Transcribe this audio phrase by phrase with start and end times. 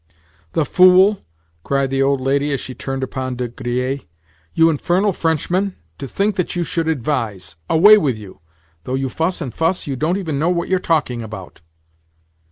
[0.53, 1.21] "The fool!"
[1.63, 4.01] cried the old lady as she turned upon De Griers.
[4.55, 7.55] "You infernal Frenchman, to think that you should advise!
[7.69, 8.39] Away with you!
[8.85, 11.61] Though you fuss and fuss, you don't even know what you're talking about."